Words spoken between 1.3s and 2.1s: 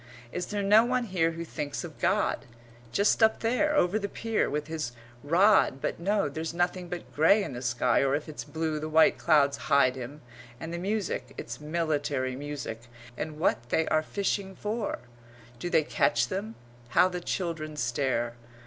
who thinks of